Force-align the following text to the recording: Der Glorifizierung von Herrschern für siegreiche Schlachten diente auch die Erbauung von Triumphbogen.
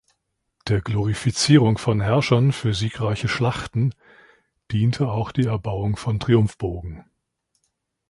Der 0.67 0.81
Glorifizierung 0.81 1.77
von 1.77 2.01
Herrschern 2.01 2.53
für 2.53 2.73
siegreiche 2.73 3.27
Schlachten 3.27 3.93
diente 4.71 5.07
auch 5.11 5.31
die 5.31 5.45
Erbauung 5.45 5.95
von 5.95 6.19
Triumphbogen. 6.19 7.05